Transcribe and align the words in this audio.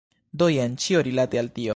Do 0.41 0.47
jen 0.53 0.73
ĉio 0.85 1.03
rilate 1.09 1.43
al 1.43 1.53
tio. 1.59 1.69